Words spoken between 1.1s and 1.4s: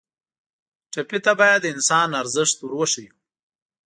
ته